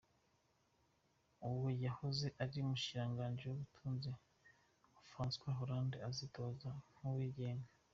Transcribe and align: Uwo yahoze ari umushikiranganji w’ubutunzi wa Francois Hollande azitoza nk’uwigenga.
Uwo 1.47 1.67
yahoze 1.85 2.27
ari 2.43 2.57
umushikiranganji 2.65 3.43
w’ubutunzi 3.47 4.07
wa 4.13 5.01
Francois 5.09 5.57
Hollande 5.57 5.97
azitoza 6.09 6.69
nk’uwigenga. 6.93 7.69